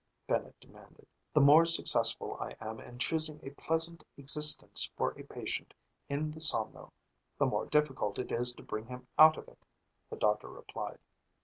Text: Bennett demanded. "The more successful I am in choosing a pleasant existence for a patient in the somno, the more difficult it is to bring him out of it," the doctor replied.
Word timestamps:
Bennett 0.27 0.59
demanded. 0.59 1.05
"The 1.31 1.41
more 1.41 1.67
successful 1.67 2.35
I 2.39 2.55
am 2.59 2.79
in 2.79 2.97
choosing 2.97 3.39
a 3.43 3.51
pleasant 3.51 4.03
existence 4.17 4.89
for 4.97 5.11
a 5.11 5.21
patient 5.23 5.75
in 6.09 6.31
the 6.31 6.39
somno, 6.41 6.91
the 7.37 7.45
more 7.45 7.67
difficult 7.67 8.17
it 8.17 8.31
is 8.31 8.51
to 8.55 8.63
bring 8.63 8.87
him 8.87 9.05
out 9.19 9.37
of 9.37 9.47
it," 9.47 9.59
the 10.09 10.15
doctor 10.17 10.47
replied. 10.47 10.97